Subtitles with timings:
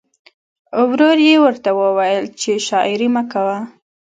[0.89, 3.57] ورور یې ورته وویل چې شاعري مه کوه